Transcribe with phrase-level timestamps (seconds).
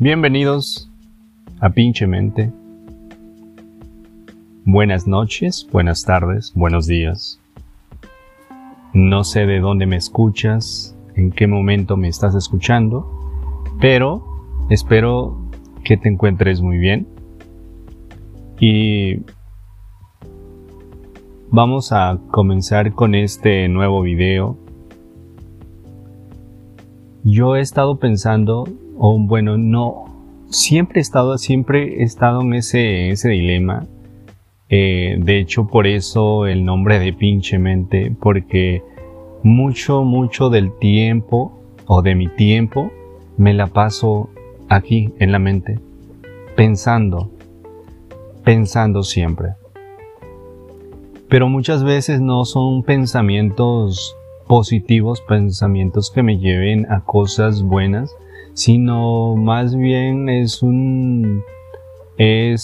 [0.00, 0.88] Bienvenidos
[1.58, 2.52] a Pinche Mente.
[4.64, 7.40] Buenas noches, buenas tardes, buenos días.
[8.92, 13.10] No sé de dónde me escuchas, en qué momento me estás escuchando,
[13.80, 14.22] pero
[14.70, 15.36] espero
[15.82, 17.08] que te encuentres muy bien.
[18.60, 19.22] Y
[21.50, 24.56] vamos a comenzar con este nuevo video.
[27.24, 30.04] Yo he estado pensando, bueno, no,
[30.50, 33.86] siempre he estado, siempre he estado en ese, ese dilema
[34.70, 38.82] eh, de hecho, por eso el nombre de pinche mente, porque
[39.42, 42.90] mucho, mucho del tiempo o de mi tiempo
[43.38, 44.28] me la paso
[44.68, 45.78] aquí en la mente,
[46.54, 47.30] pensando,
[48.44, 49.54] pensando siempre.
[51.28, 58.14] Pero muchas veces no son pensamientos positivos, pensamientos que me lleven a cosas buenas,
[58.58, 61.44] sino más bien es un,
[62.16, 62.60] es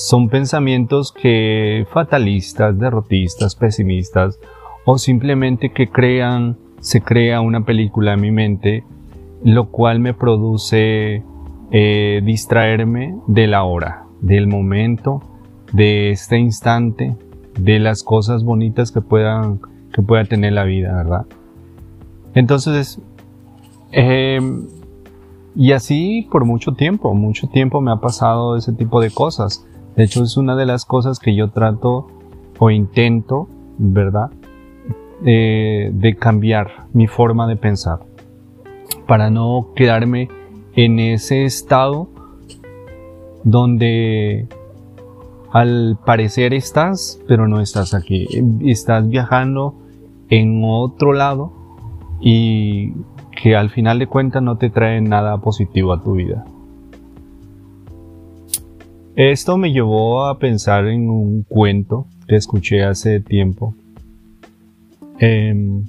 [0.00, 4.40] son pensamientos que fatalistas, derrotistas, pesimistas
[4.84, 8.82] o simplemente que crean, se crea una película en mi mente,
[9.44, 11.22] lo cual me produce
[11.70, 15.22] eh, distraerme de la hora, del momento,
[15.72, 17.14] de este instante,
[17.56, 19.60] de las cosas bonitas que puedan,
[19.92, 21.26] que pueda tener la vida, ¿verdad?
[22.34, 23.00] Entonces,
[23.92, 24.66] em,
[25.58, 29.66] y así por mucho tiempo, mucho tiempo me ha pasado ese tipo de cosas.
[29.96, 32.06] De hecho, es una de las cosas que yo trato
[32.60, 34.30] o intento, ¿verdad?
[35.24, 37.98] Eh, de cambiar mi forma de pensar
[39.08, 40.28] para no quedarme
[40.76, 42.08] en ese estado
[43.42, 44.46] donde
[45.50, 48.28] al parecer estás, pero no estás aquí.
[48.64, 49.74] Estás viajando
[50.28, 51.52] en otro lado
[52.20, 52.92] y
[53.40, 56.44] que al final de cuentas no te trae nada positivo a tu vida.
[59.14, 63.74] Esto me llevó a pensar en un cuento que escuché hace tiempo.
[65.20, 65.84] Em,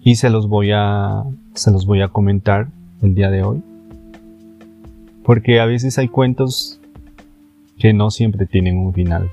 [0.00, 2.68] y se los voy a se los voy a comentar
[3.02, 3.62] el día de hoy.
[5.24, 6.80] Porque a veces hay cuentos
[7.78, 9.30] que no siempre tienen un final.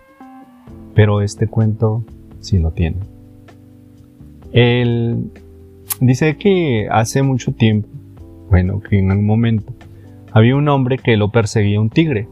[0.95, 2.03] Pero este cuento
[2.39, 2.97] sí lo tiene.
[4.53, 5.31] Él
[6.05, 7.87] dice que hace mucho tiempo,
[8.49, 9.73] bueno, que en un momento,
[10.31, 12.27] había un hombre que lo perseguía un tigre.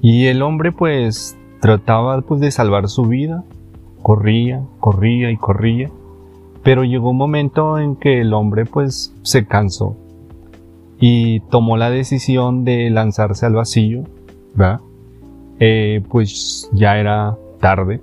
[0.00, 3.44] Y el hombre pues trataba pues de salvar su vida,
[4.02, 5.90] corría, corría y corría,
[6.62, 9.96] pero llegó un momento en que el hombre pues se cansó
[10.98, 14.04] y tomó la decisión de lanzarse al vacío,
[14.54, 14.80] ¿verdad?
[15.60, 18.00] Eh, pues ya era tarde.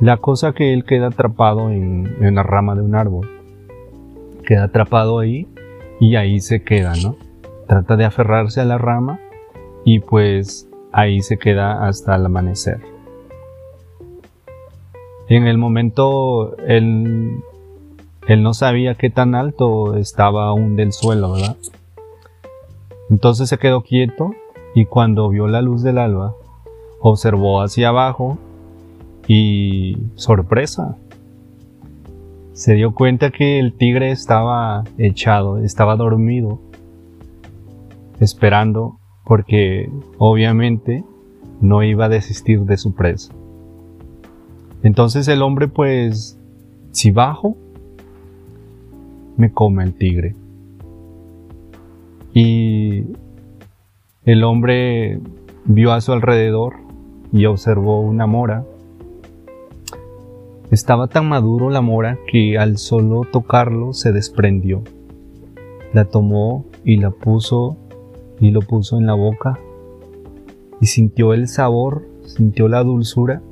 [0.00, 3.35] La cosa que él queda atrapado en, en la rama de un árbol.
[4.46, 5.46] Queda atrapado ahí
[6.00, 7.16] y ahí se queda, ¿no?
[7.66, 9.20] Trata de aferrarse a la rama
[9.84, 12.80] y pues ahí se queda hasta el amanecer.
[15.28, 17.42] en el momento él,
[18.28, 21.56] él no sabía qué tan alto estaba aún del suelo, ¿verdad?
[23.10, 24.30] Entonces se quedó quieto
[24.74, 26.34] y cuando vio la luz del alba,
[27.00, 28.38] observó hacia abajo
[29.28, 30.96] y sorpresa.
[32.56, 36.58] Se dio cuenta que el tigre estaba echado, estaba dormido,
[38.18, 41.04] esperando porque obviamente
[41.60, 43.34] no iba a desistir de su presa.
[44.82, 46.38] Entonces el hombre pues,
[46.92, 47.58] si bajo,
[49.36, 50.34] me come el tigre.
[52.32, 53.04] Y
[54.24, 55.20] el hombre
[55.66, 56.76] vio a su alrededor
[57.34, 58.64] y observó una mora.
[60.70, 64.82] Estaba tan maduro la mora que al solo tocarlo se desprendió.
[65.92, 67.76] La tomó y la puso
[68.40, 69.58] y lo puso en la boca
[70.80, 73.42] y sintió el sabor, sintió la dulzura,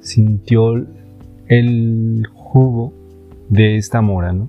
[0.00, 0.74] sintió
[1.48, 2.92] el jugo
[3.48, 4.48] de esta mora, ¿no?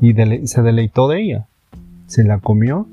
[0.00, 0.14] Y
[0.46, 1.48] se deleitó de ella,
[2.06, 2.86] se la comió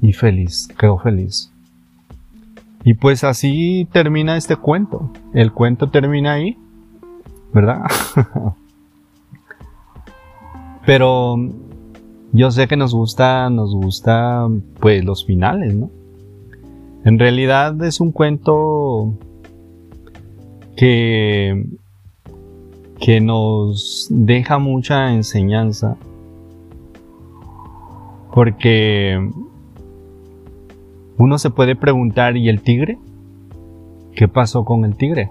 [0.00, 1.51] y feliz, quedó feliz.
[2.84, 5.10] Y pues así termina este cuento.
[5.34, 6.56] El cuento termina ahí,
[7.52, 7.82] ¿verdad?
[10.86, 11.36] Pero
[12.32, 14.48] yo sé que nos gusta, nos gusta,
[14.80, 15.90] pues los finales, ¿no?
[17.04, 19.14] En realidad es un cuento
[20.76, 21.66] que,
[23.00, 25.96] que nos deja mucha enseñanza
[28.32, 29.30] porque
[31.22, 32.98] uno se puede preguntar, ¿y el tigre?
[34.16, 35.30] ¿Qué pasó con el tigre?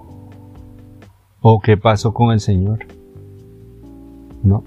[1.42, 2.86] ¿O qué pasó con el Señor?
[4.42, 4.64] ¿no?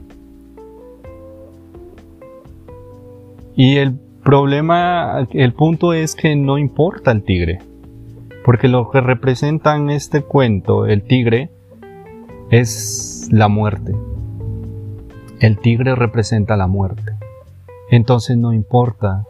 [3.56, 7.58] Y el problema, el punto es que no importa el tigre,
[8.46, 11.50] porque lo que representa en este cuento el tigre
[12.52, 13.96] es la muerte.
[15.40, 17.14] El tigre representa la muerte.
[17.90, 19.26] Entonces no importa,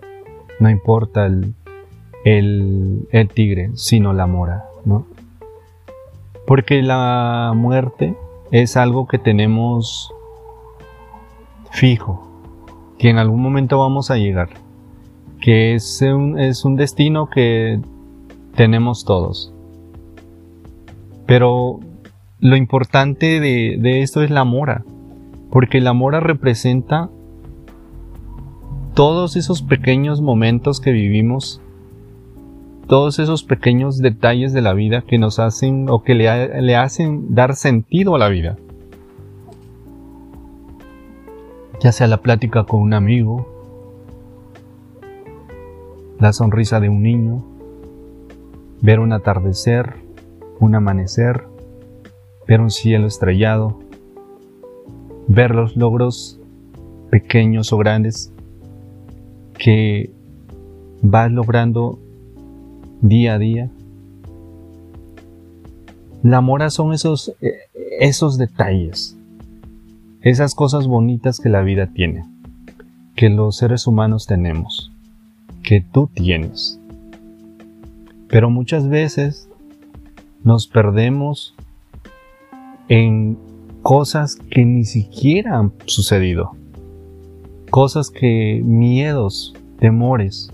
[0.59, 1.55] no importa el,
[2.25, 5.05] el, el tigre, sino la mora, ¿no?
[6.45, 8.15] Porque la muerte
[8.51, 10.11] es algo que tenemos
[11.71, 12.27] fijo,
[12.97, 14.49] que en algún momento vamos a llegar,
[15.39, 17.79] que es un, es un destino que
[18.55, 19.53] tenemos todos.
[21.27, 21.79] Pero
[22.39, 24.83] lo importante de, de esto es la mora,
[25.51, 27.09] porque la mora representa
[28.95, 31.61] todos esos pequeños momentos que vivimos
[32.87, 37.33] todos esos pequeños detalles de la vida que nos hacen o que le, le hacen
[37.33, 38.57] dar sentido a la vida.
[41.81, 43.47] Ya sea la plática con un amigo,
[46.19, 47.43] la sonrisa de un niño,
[48.81, 49.95] ver un atardecer,
[50.59, 51.47] un amanecer,
[52.47, 53.79] ver un cielo estrellado,
[55.27, 56.39] ver los logros
[57.09, 58.31] pequeños o grandes
[59.57, 60.11] que
[61.01, 61.99] vas logrando
[63.01, 63.69] día a día.
[66.23, 67.53] La mora son esos, eh,
[67.99, 69.15] esos detalles,
[70.21, 72.25] esas cosas bonitas que la vida tiene,
[73.15, 74.91] que los seres humanos tenemos,
[75.61, 76.79] que tú tienes.
[78.27, 79.47] Pero muchas veces
[80.43, 81.55] nos perdemos
[82.89, 83.37] en
[83.83, 86.55] cosas que ni siquiera han sucedido,
[87.69, 90.51] cosas que miedos, temores,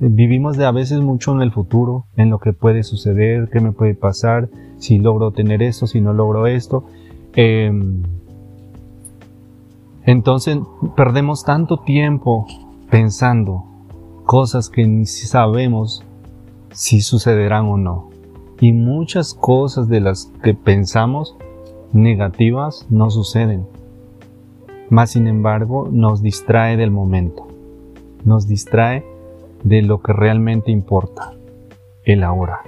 [0.00, 3.72] vivimos de a veces mucho en el futuro, en lo que puede suceder, qué me
[3.72, 4.48] puede pasar,
[4.78, 6.84] si logro tener esto, si no logro esto.
[7.34, 8.02] Em,
[10.04, 10.58] entonces
[10.96, 12.46] perdemos tanto tiempo
[12.90, 13.64] pensando
[14.24, 16.04] cosas que ni sabemos
[16.72, 18.10] si sucederán o no.
[18.60, 21.36] Y muchas cosas de las que pensamos
[21.92, 23.66] negativas no suceden.
[24.88, 27.48] Más sin embargo nos distrae del momento.
[28.24, 29.04] Nos distrae
[29.62, 31.34] de lo que realmente importa,
[32.04, 32.60] el ahora,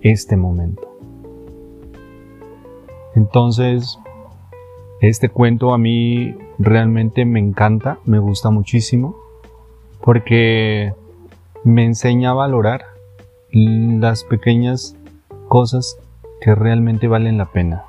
[0.00, 0.88] este momento.
[3.14, 3.98] Entonces,
[5.00, 9.16] este cuento a mí realmente me encanta, me gusta muchísimo,
[10.00, 10.92] porque
[11.64, 12.84] me enseña a valorar
[13.50, 14.96] las pequeñas
[15.48, 15.98] cosas
[16.40, 17.84] que realmente valen la pena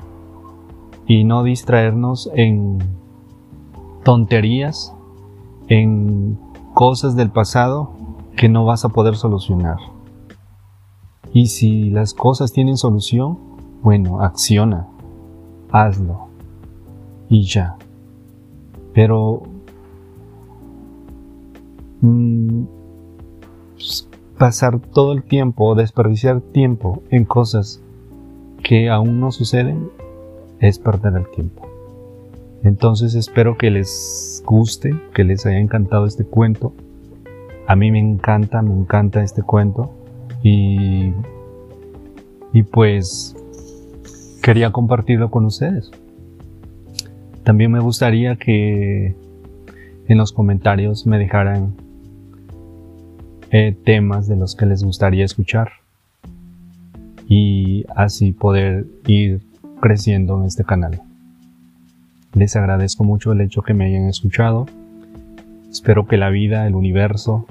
[1.08, 2.80] y no distraernos en
[4.04, 4.94] tonterías,
[5.68, 6.40] en
[6.74, 7.92] cosas del pasado
[8.46, 9.78] que no vas a poder solucionar.
[11.34, 13.40] Y si las cosas tienen solución,
[13.82, 14.86] bueno, acciona,
[15.72, 16.28] hazlo
[17.28, 17.76] y ya.
[18.94, 19.42] Pero
[22.02, 22.66] mm,
[24.38, 27.82] pasar todo el tiempo o desperdiciar tiempo en cosas
[28.64, 29.90] que aún no suceden
[30.60, 31.68] es perder el tiempo.
[32.62, 36.74] Entonces espero que les guste, que les haya encantado este cuento
[37.68, 39.92] a mí me encanta, me encanta este cuento
[40.44, 41.14] y,
[42.54, 43.36] y pues
[44.42, 45.92] quería compartirlo con ustedes.
[47.44, 49.16] También me gustaría que
[50.08, 51.74] en los comentarios me dejaran
[53.52, 55.72] eh, temas de los que les gustaría escuchar
[57.28, 59.42] y así poder ir
[59.80, 61.02] creciendo en este canal.
[62.34, 64.66] Les agradezco mucho el hecho que me hayan escuchado.
[65.76, 67.46] Espero que la vida, el universo,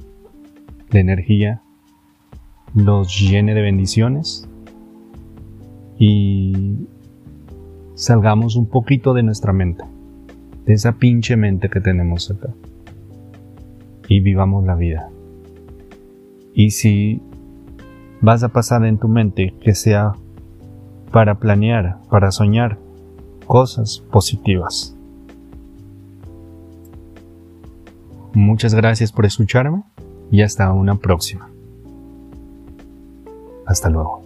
[0.91, 1.61] de energía
[2.75, 4.49] los llene de bendiciones
[5.99, 6.89] y
[7.95, 9.85] salgamos un poquito de nuestra mente,
[10.65, 12.49] de esa pinche mente que tenemos acá
[14.09, 15.11] y vivamos la vida.
[16.55, 17.21] Y si
[18.23, 20.13] vas a pasar en tu mente que sea
[21.13, 22.79] para planear, para soñar
[23.47, 24.94] cosas positivas.
[28.35, 29.85] Muchas gracias por escucharme
[30.31, 31.49] y hasta una próxima.
[33.67, 34.24] Hasta luego.